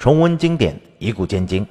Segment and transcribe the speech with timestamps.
[0.00, 1.66] 重温经典，以古鉴今。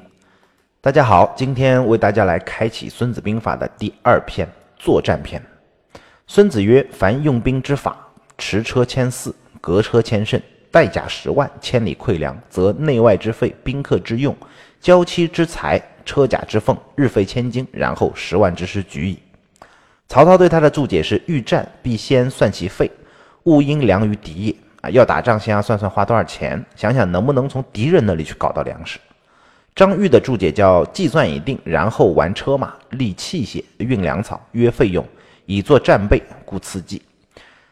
[0.81, 4.47] 大家好，今天为大家来开启《孙子兵法》的第二篇
[4.78, 5.44] 作战篇。
[6.28, 7.97] 孙子曰：“凡用兵之法，
[8.38, 10.39] 驰车千驷，革车千乘，
[10.70, 14.38] 带甲十万，千里馈粮，则内外之费，宾客之用，
[14.80, 19.18] 交期之财，车甲之奉，日费千金，然后十万之师举矣。”
[20.07, 22.91] 曹操对他的注解是：“欲战，必先算其费，
[23.46, 29.00] 勿因粮于敌也。”啊，要打仗先要算算花多少钱，想想能不能从敌人那里去搞到粮食。
[29.76, 35.05] 张玉的注解叫计算已定，然后玩车马、立器械、运粮草，约费用，
[35.45, 37.02] 以作战备，故次计。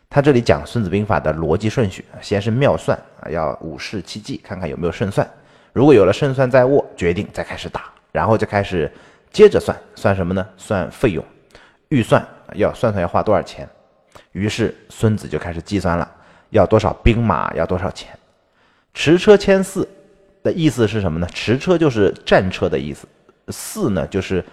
[0.09, 5.29] 他这里讲《孙子兵法》的逻辑顺序，先是妙算啊，要五事七计，看看有没有胜算。
[5.73, 8.89] 如果有了胜算在握，决定再开始打，然后就开始
[9.31, 10.47] 接着算，算什么呢？
[10.55, 11.23] 算费用，
[11.89, 13.67] 预算要算算要花多少钱。
[14.31, 16.09] 于是孙子就开始计算了。
[16.49, 17.53] 要多少兵马？
[17.53, 18.17] 要多少钱？
[18.93, 19.87] 驰车千驷
[20.43, 21.27] 的意思是什么呢？
[21.33, 23.07] 驰车就是战车的意思，
[23.49, 24.43] 驷呢就是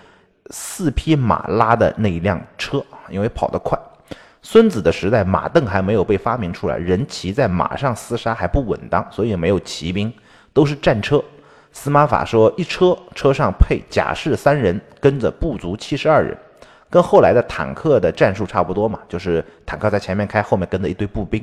[0.51, 3.79] 四匹马拉的那一辆车，因为跑得快。
[4.43, 10.13] 孙子的时代，马镫还没有被发明出来，人骑在马上厮杀还不稳当，所以没有骑兵，
[10.53, 11.23] 都是战车。
[11.73, 16.37] 司马法说，一车车上配甲士三人，跟着部卒七十二人，
[16.91, 21.43] 跟后来的坦克的战术差不多嘛，就是坦克在前面开，后面跟着一堆步兵。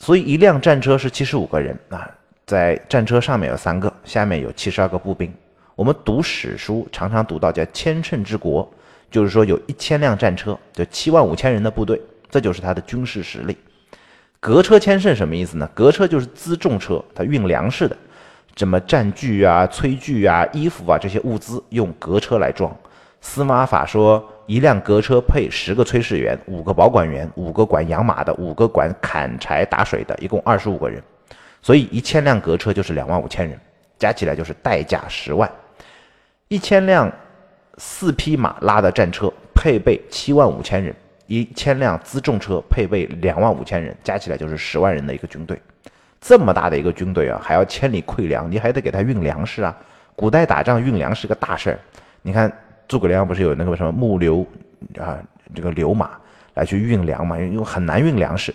[0.00, 2.10] 所以一辆战车是七十五个人啊，
[2.46, 5.30] 在战车上面有三个，下面有七十二个步兵。
[5.76, 8.66] 我们读史书常常读到叫千乘之国，
[9.10, 13.54] 就是说有一千辆战车，就七万五千人的部队，这就是他的军事实力。
[14.40, 15.70] 隔车千乘什么意思呢？
[15.74, 17.94] 隔车就是辎重车，它运粮食的，
[18.56, 22.74] 什么战具啊、炊具啊、衣服啊这些物资用隔车来装。
[23.20, 24.26] 司马法说。
[24.46, 31.00] 一辆革车配十个炊事员，五个保管员，五个管养马的，五个管砍柴打水的，一共二十五个人。
[31.62, 33.56] 所以一千辆革车就是两万五千人，
[33.96, 35.48] 加起来就是代价十万。
[36.48, 37.08] 一千辆
[37.76, 40.92] 四匹马拉的战车配备七万五千人，
[41.28, 45.56] 一千辆辎重车配备两万五千人，加起来就是十万人的一个军队。
[46.20, 49.78] 这么大的一个军队啊，还要千里馈粮，你还得给他运粮食啊。
[50.16, 51.78] 古代打仗运粮是个大事儿，
[52.22, 52.52] 你看。
[52.90, 54.44] 诸葛亮不是有那个什么木流
[54.98, 55.16] 啊，
[55.54, 56.10] 这个流马
[56.54, 57.38] 来去运粮嘛？
[57.38, 58.52] 因为很难运粮食。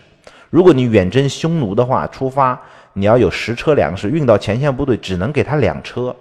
[0.50, 2.60] 如果你远征匈奴的话，出发
[2.92, 6.14] 你要有十车粮食运到前线部队，只能给他两车。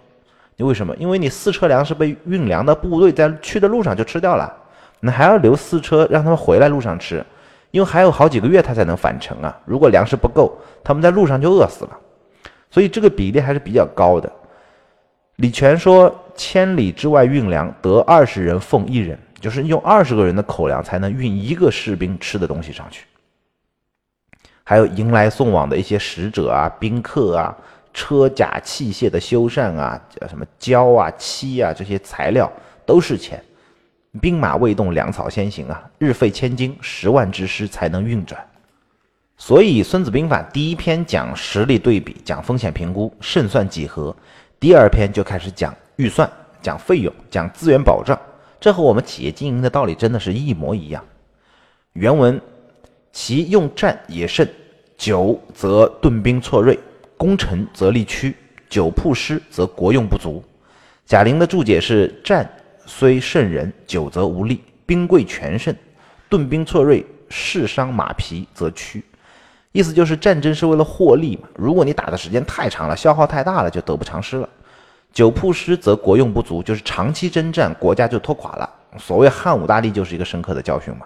[0.54, 0.94] 你为什么？
[0.94, 4.54] 因为你四车粮食被运粮的部队在去的路上就吃掉了，
[5.00, 7.24] 那还要留四车让他们回来路上吃，
[7.72, 9.58] 因为还有好几个月他才能返程啊。
[9.64, 11.98] 如果粮食不够，他们在路上就饿死了。
[12.70, 14.30] 所以这个比例还是比较高的。
[15.36, 23.04] 李全说：“千里之外运粮，得二十人奉一人，就是用二十个人的口粮才能运一个士兵吃的东西上去。
[24.62, 27.56] 还有迎来送往的一些使者啊、宾客啊、
[27.92, 32.50] 车甲器械的修缮啊、什么胶啊、漆啊这些材料
[32.86, 33.42] 都是钱。
[34.20, 38.40] 兵马未动，粮草先行啊，日费千金，十万之师才能运转。
[39.36, 44.14] 所以《孙子兵法》第一篇讲实力对比，讲风险评估，胜算几何。”
[44.58, 46.30] 第二篇就开始讲预算、
[46.62, 48.18] 讲费用、讲资源保障，
[48.58, 51.04] 这和我们企业经营的道理真的是一模一样。
[51.92, 52.40] 原文：
[53.12, 54.48] 其用战也胜，
[54.96, 56.78] 久则盾兵错锐，
[57.16, 58.34] 攻城则力屈，
[58.68, 60.42] 久铺失则国用不足。
[61.06, 62.50] 贾玲的注解是：战
[62.86, 65.74] 虽胜人，久则无力，兵贵全胜，
[66.28, 69.04] 盾兵错锐，士伤马疲则屈。
[69.74, 71.48] 意思就是战争是为了获利嘛。
[71.56, 74.48] 如果你打的时间太长了，消耗太大了，就得不偿失了。
[75.12, 78.70] 久铺失则国用不足，就是长期征战，国家就拖垮了。
[78.98, 81.04] 所谓汉武大帝就是一个深刻的教训嘛。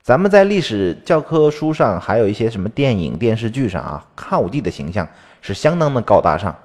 [0.00, 5.06] 咱们在历史教科书上，还有一些什么电影、电视剧上啊，汉武帝的形象
[5.42, 6.56] 是相当的高大上。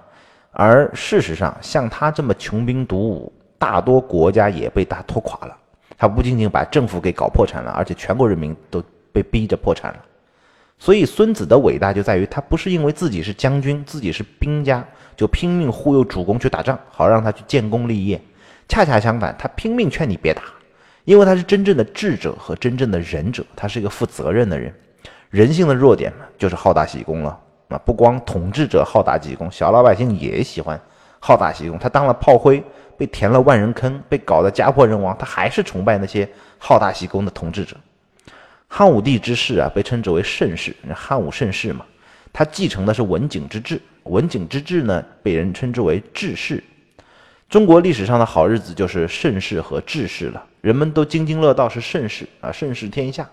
[0.51, 5.53] 而事实上，像他这么穷兵黩武，大多国家也被他拖垮了。
[5.97, 9.99] 他不仅仅把政府给搞破产了，而且全国人民都被逼着破产了。
[10.79, 18.21] 所以孙子的伟大就在于他不是因为自己是将军，自己是兵家，就拼命忽悠主公去打仗，好让他去建功立业。
[18.67, 20.43] 恰恰相反，他拼命劝你别打，
[21.03, 24.73] 因为他是真正的智者和真正的仁者，他是一个负责任的人。
[25.29, 27.37] 人性的弱点，就是好大喜功了。
[27.69, 30.79] 啊，不光统治者好大喜功，小老百姓也喜欢
[31.19, 31.77] 好大喜功。
[31.79, 32.63] 他当了炮灰，
[32.95, 37.75] 被填了万人坑，被搞得家破人亡，他还是崇拜那些好大喜功的统治者。
[38.67, 41.85] 汉武帝之世啊，被称之为盛世，汉武盛世嘛。
[42.31, 46.63] 他继承的是文景之治，文景之治呢，被人称之为治世。
[47.49, 53.27] 中国历史上的好日子就是盛世和治世了，人们都津津乐道是盛世啊，盛世天下。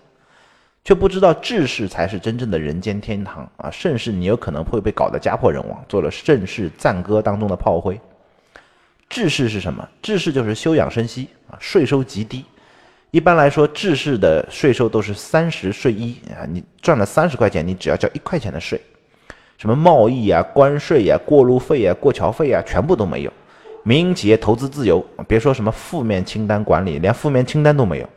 [0.87, 3.71] 却不知道治世才是真正的人间天堂啊！
[3.71, 7.99] 盛世你有可能会被搞得家破人亡，做了盛世赞歌当中的炮灰。
[9.09, 9.89] 治世是什么？
[10.03, 12.45] 治世就是休养生息啊，税收极低。
[13.15, 18.81] 一般来说，制式的税收都是三十税一啊，你赚了三十块钱，你只要交一块钱的税。
[19.57, 23.33] 什么贸易啊、关税呀、过路费呀、过桥费呀，全部都没有。
[23.85, 28.11] 民营企业投资自由，别说什么负面清单管理，连负面清单都没有。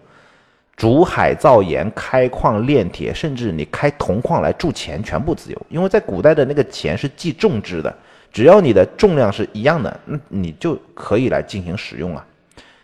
[0.75, 5.61] 煮海造盐、开矿炼铁，甚至你开铜矿来铸钱，全部自由。
[5.69, 7.95] 因为在古代的那个钱是计重制的，
[8.33, 12.25] 只要你的重量是一样的，那你就可以来进行使用啊。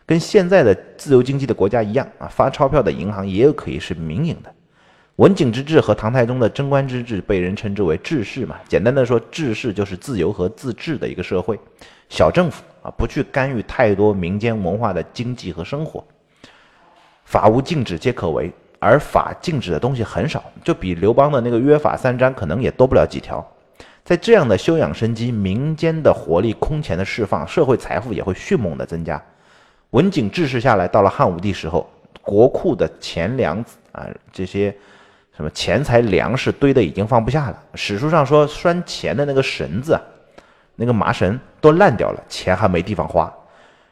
[0.06, 4.54] 跟现在的自由经济的国家一样啊，发钞票的银行也有可以是民营的。
[5.18, 8.56] 文景之治和唐太宗的贞观之治被人称之为治世嘛。
[8.68, 11.58] 简单的说，治世就是自由和自治的一个社会，
[12.10, 16.04] 小政府啊，不去干预太多民间文化的经济和生活。
[17.26, 23.48] 法无禁止皆可为，而法禁止的东西很少，就比刘邦的那个约法三章可能也多不了几条。
[24.04, 29.24] 在这样的休养生息、民间的活力空前的释放，社会财富也会迅猛的增加。
[29.94, 31.88] 文景治世下来，到了汉武帝时候，
[32.22, 34.76] 国库的钱粮啊，这些
[35.36, 37.64] 什么钱财粮食堆的已经放不下了。
[37.76, 40.00] 史书上说，拴钱的那个绳子，
[40.76, 43.32] 那个麻绳都烂掉了，钱还没地方花。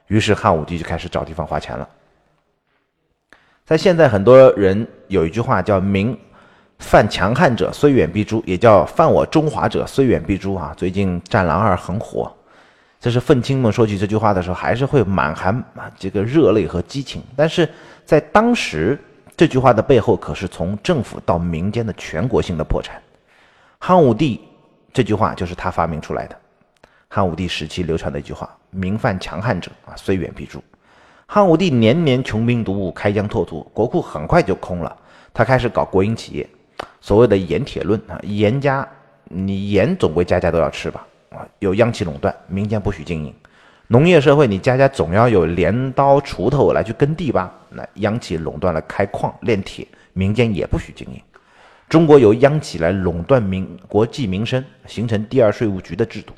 [0.08, 1.88] 于是汉武帝就开始找地方花钱了。
[3.64, 6.18] 在现在，很多人有一句话叫“民
[6.80, 10.74] 犯强汉者，虽远必诛”，也叫“犯我中华者，虽远必诛”啊。
[10.76, 12.36] 最近《战狼二》很火，
[13.02, 15.64] 这是愤青们说起这句话的时候，还是会满含
[15.98, 17.20] 这个热泪和激情。
[17.36, 17.68] 但是
[18.06, 18.96] 在当时，
[19.36, 23.02] 这句话的背后可是从政府到民间的全国性的破产。
[23.80, 24.40] 汉武帝
[24.94, 26.38] 这句话就是他发明出来的，
[27.08, 30.64] 汉武帝时期流传的一句话：“民犯强悍者啊，虽远必诛。”
[31.26, 34.96] 汉武帝年年穷兵黩武，开疆拓土，国库很快就空了。
[35.34, 36.48] 他开始搞国营企业，
[37.00, 38.88] 所谓的盐铁论啊，盐家，
[39.24, 41.08] 你盐总归家家都要吃吧？
[41.32, 43.34] 啊，有央企垄断，民间不许经营。
[43.88, 47.54] 农业社会，你家家总要有镰刀锄头来去耕地吧？
[47.70, 51.22] 那央企垄断了开矿炼铁，民间也不许经营。
[51.90, 56.34] 中国由央企来垄断民国计民生，形成第二税务局的制度，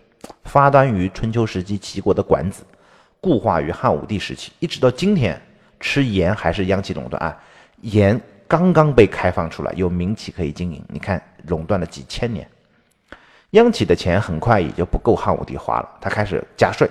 [0.45, 2.63] 发端于春秋时期齐国的管子。
[3.19, 5.39] 固化于汉武帝时期，一直到今天，
[5.79, 7.37] 吃盐还是央企垄断啊？
[7.81, 10.83] 盐刚刚被开放出来，有民企可以经营。
[10.89, 12.47] 你看，垄断了几千年，
[13.53, 16.89] 央企的钱很快也就不够汉武帝花了，他开始加税，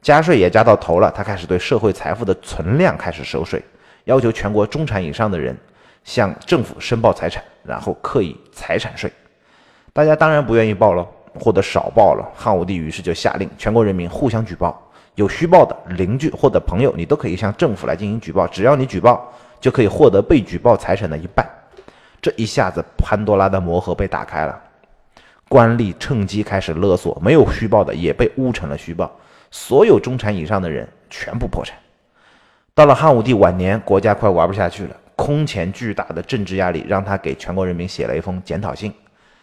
[0.00, 3.60] 加税也加到头了，他开始对社会财富的存量开始收税，
[4.04, 5.56] 要求全国中产以上的人
[6.04, 9.12] 向政府申报财产，然后课以财产税。
[9.92, 11.04] 大家当然不愿意报了，
[11.40, 14.80] 或者少报了，汉武帝于是就下令全国人民互相举报。
[15.16, 18.46] 有虚报的邻居或者朋友，你都可以向政府来进行举报。
[18.46, 19.28] 只要你举报，
[19.60, 21.44] 就可以获得被举报财产的一半。
[22.22, 24.58] 这一下子，潘多拉的魔盒被打开了，
[25.50, 29.10] 官吏趁机开始勒索，没有虚报的也被污成了虚报。
[29.50, 31.76] 所有中产以上的人全部破产。
[32.72, 38.94] 到了汉武帝晚年，国家快玩不下去了，空前巨大的政治压力让他给全国人民写了一封检讨信。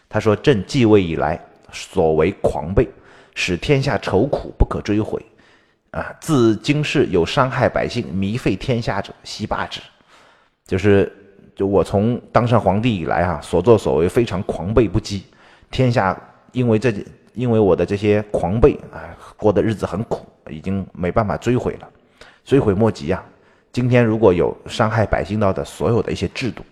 [0.07, 1.37] 他说：“朕继位以来，
[1.73, 2.87] 所为狂悖，
[3.35, 5.21] 使天下愁苦不可追悔。”
[5.91, 6.15] 啊！
[6.19, 9.81] 自今世有伤害百姓、糜费天下者，悉罢之。
[10.65, 11.11] 就是，
[11.55, 15.21] 就我从当上皇帝以来啊，所作所为非常狂悖不羁，
[15.69, 16.19] 天下
[16.51, 16.93] 因为这
[17.33, 21.89] 因为我的这些狂悖啊，过的日子很苦，已经没办法追悔了，
[22.43, 23.23] 追悔莫及啊！
[23.71, 26.63] 今天如果有伤害百姓到的所有的一些制度，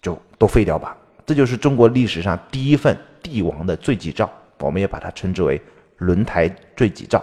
[0.00, 0.96] 就都废掉吧。
[1.24, 5.60] 这就是中国历史上第一份帝王的罪己诏，我们也把它称之为
[5.96, 7.20] 轮台罪己诏。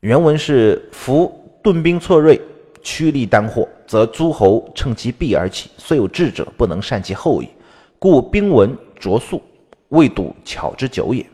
[0.00, 2.40] 原文是：夫顿兵错锐，
[2.82, 7.48] 趋利单获，则诸侯乘其弊而起，虽有智者，不能善其后矣。
[8.02, 9.40] 故兵文拙速，
[9.90, 11.24] 未睹巧之久也。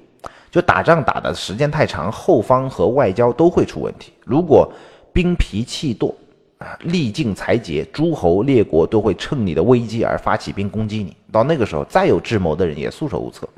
[0.51, 4.13] 就打仗打的时间太长，后方和外交都会出问题。
[4.27, 4.71] 如果
[5.11, 6.15] 兵疲气惰
[6.59, 11.17] 啊，力尽财竭，诸侯列国都会趁你的危机而发起兵攻击你。
[11.33, 13.49] 到那个时候，再有智谋的人也束手无策。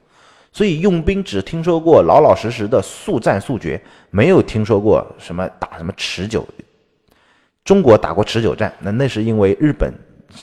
[0.53, 6.47] 所以用兵只听说过老老实实的速战速决，没有听说过什么打什么持久。
[7.65, 9.93] 中国打过持久战，那那是因为日本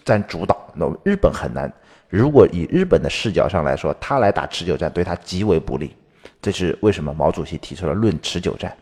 [0.04, 1.74] 占主导，那日本很难。
[2.10, 5.96] 如果以日本的视角上来说，他来打持久战对他极为不利。
[6.42, 8.76] 这是为什么毛主席提出了论持久战，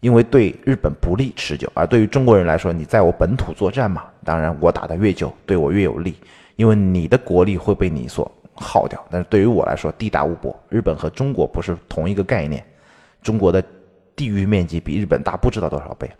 [0.00, 6.14] 因为对日本不利持久，而对于中国人来说，你在我本土作战嘛，当然我打得越久对我越有利，
[6.56, 8.30] 因为你的国力会被你所。
[8.60, 10.52] 耗掉，但是对于我来说地大物博。
[10.68, 12.60] 日本和中国不是同一个概念，
[13.22, 13.62] 中国的
[14.16, 16.10] 地域面积比日本大不知道多少倍。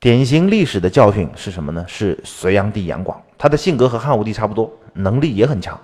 [0.00, 1.82] 典型历史的教训是什么呢？
[1.88, 5.78] 是隋炀帝杨广，他的性格和汉武帝差不多，能力也很强，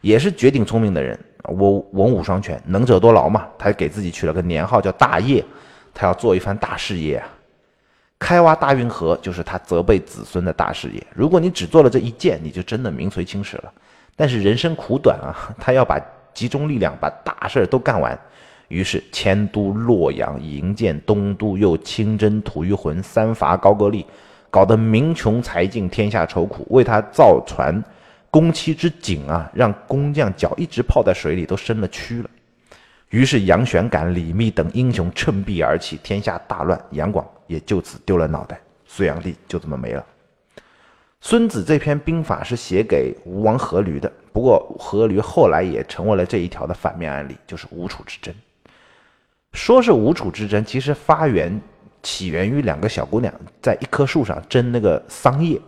[0.00, 1.18] 也是绝顶聪明的人。
[1.44, 3.46] 我文武双全，能者多劳嘛。
[3.56, 5.44] 他给自己取了个年号叫大业，
[5.94, 7.28] 他要做一番大事业啊。
[8.18, 11.06] 开挖大运河就是他责备子孙的大事业。
[11.14, 13.72] 如果你只做了这一件，你就真的名垂青史了。
[14.16, 16.00] 但是人生苦短啊， 他要把
[16.34, 18.18] 集中力量把大事都干完。
[18.68, 24.04] 于是迁都洛阳，营建东都，又亲征吐谷浑，三伐高句丽，
[24.50, 26.66] 搞得民穷财尽，天下愁苦。
[26.70, 27.80] 为他造船，
[28.36, 32.28] 工期之紧啊，让工匠脚一直泡在水里都生了蛆了。
[33.08, 40.04] 于是杨玄感、李密等英雄趁弊而起，天下大乱，杨广也就此丢了脑袋，隋炀帝就这么没了。
[41.22, 48.34] 孙子这篇兵法是写给吴王阖闾的，不过阖闾后来也成为了这一条的反面案例，就是吴楚之争。
[49.54, 51.58] 说是吴楚之争，其实发源
[52.02, 55.58] 起源于两个小姑娘在一棵树上争那个桑叶，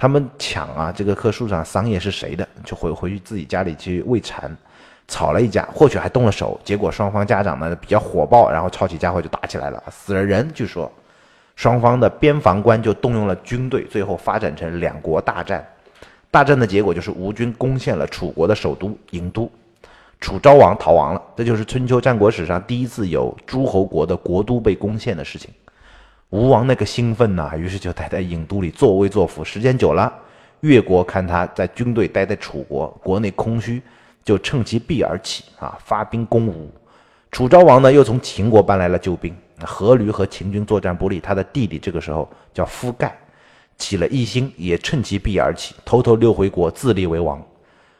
[0.00, 4.50] 他们抢啊，这个棵树上桑叶是谁的，就回回去自己家里去喂蚕，
[5.06, 10.90] 吵了一架，或许还动了手，结果双方家长呢比较火爆，然后抄起家伙就打起来了，死了人，据说
[11.54, 15.62] 双方的边防官就动用了军队，最后发展成两国大战，
[16.30, 19.50] 大战的结果就是吴军攻陷了楚国的首都郢都。
[20.18, 25.50] 楚昭王逃亡了，这就是春秋战国史上第一次有诸侯国的国都被攻陷的事情。
[26.30, 29.44] 吴王那个兴奋呐，于是就待在郢都里作威作福。
[29.44, 30.12] 时间久了，
[30.60, 33.82] 越国看他在军队待在楚国，国内空虚，
[34.24, 36.70] 就趁其弊而起啊，发兵攻吴。
[37.32, 39.36] 楚昭王呢，又从秦国搬来了救兵。
[39.60, 43.18] 阖闾和秦军作战不利，他的弟弟这个时候叫夫盖，
[43.76, 47.44] 起了异心，也趁其弊而起，偷偷溜回国，自立为王。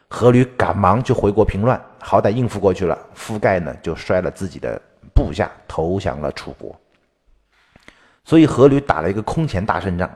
[0.09, 2.97] 阖闾赶忙就回国平乱，好歹应付过去了。
[3.13, 4.81] 夫盖呢就率了自己的
[5.13, 6.73] 部下投降了楚国。
[8.23, 10.09] 所以阖闾打了一个空前大胜仗，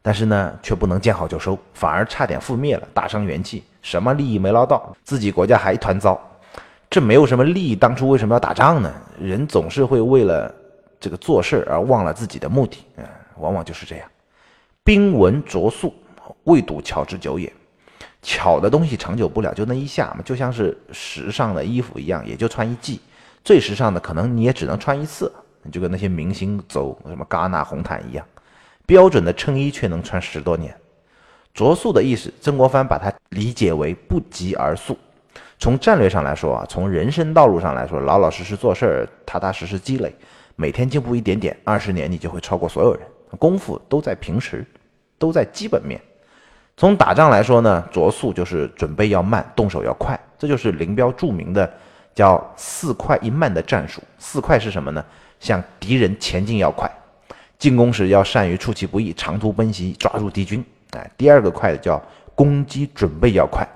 [0.00, 6.20] 但是呢却不能见好就收，反而差点覆灭了，大伤元气，什么利益没捞到，自己国家还一团糟。
[6.88, 8.92] 这没有什么利益，当初为什么要打仗呢？
[9.18, 10.54] 人总是会为了
[11.00, 13.04] 这个做事而忘了自己的目的，嗯，
[13.38, 14.08] 往往就是这样。
[14.84, 15.94] 兵文拙速，
[16.44, 17.52] 未睹巧之久也。
[18.20, 23.00] 巧的东西长久不了，就那一下嘛，就像是时尚的衣服一样，也就穿一季。
[23.42, 25.32] 最时尚的可能你也只能穿一次，
[25.70, 28.26] 就跟那些明星走什么戛纳红毯一样。
[28.84, 30.74] 标准的衬衣却能穿十多年。
[31.54, 34.98] 着速的意思，曾国藩把它理解为不急而速。
[35.58, 40.12] 从战略上来说啊，从人生道路上来说，老老实实做事儿，踏踏实实积累，
[40.56, 43.02] 每天进步一点点，二十年你就会超过所有人。
[43.38, 44.66] 功夫都在平时，
[45.18, 46.00] 都在基本面。
[46.76, 51.72] 从打仗来说呢，着速就是准备要慢，动手要快，这就是林彪著名的
[52.14, 54.02] 叫“四快一慢”的战术。
[54.18, 55.04] 四快是什么呢？
[55.42, 56.88] 向敌人前进要快，
[57.58, 60.64] 进攻时要善于出其不意，长途奔袭，抓住敌军。
[60.92, 62.00] 哎，第二个快的叫
[62.36, 63.68] 攻击准备要快，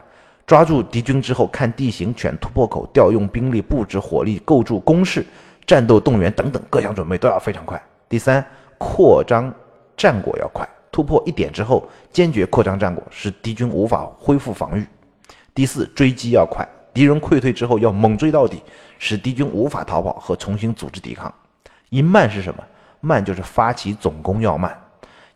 [0.47, 5.27] 抓住敌军之后看地形选突破口，调用兵力布置火力，构筑工事，
[5.67, 7.83] 战斗动员等等各项准备都要非常快。
[8.09, 8.47] 第三，
[8.79, 9.53] 扩张
[9.97, 10.67] 战果要快。
[10.93, 14.87] 突破一点之后，坚决扩张战果，使敌军无法恢复防御。
[15.53, 18.63] 第四，追击要快，敌人溃退之后要猛追到底，
[19.01, 21.35] 使敌军无法逃跑和重新组织抵抗。
[21.91, 22.63] 一慢是什么？
[23.01, 24.77] 慢就是发起总攻要慢，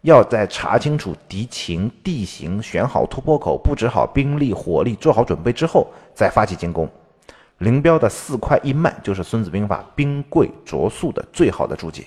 [0.01, 6.89] 要在查清楚敌情地形，选好突破口，布置好兵力火力，做好准备之后再发起进攻。
[7.59, 12.05] 林彪的四快一慢就是《孙子兵法》兵贵着速的最好的注解。